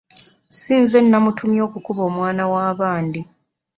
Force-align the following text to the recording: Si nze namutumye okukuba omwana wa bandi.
Si 0.59 0.73
nze 0.81 0.99
namutumye 1.01 1.59
okukuba 1.67 2.01
omwana 2.09 2.43
wa 2.53 2.63
bandi. 2.79 3.21